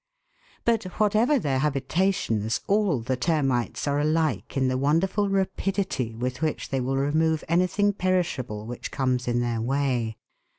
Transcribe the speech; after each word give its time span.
But, 0.65 0.81
whatever 0.99 1.37
their 1.37 1.59
habitations, 1.59 2.61
all 2.65 3.01
the 3.01 3.15
termites 3.15 3.87
are 3.87 3.99
alike 3.99 4.57
in 4.57 4.67
the 4.67 4.75
wonderful 4.79 5.29
rapidity 5.29 6.15
with 6.15 6.41
which 6.41 6.69
they 6.69 6.81
will 6.81 6.97
remove 6.97 7.43
anything 7.47 7.93
perishable 7.93 8.65
which 8.65 8.89
comes 8.89 9.27
in 9.27 9.41
their 9.41 9.61
way. 9.61 10.17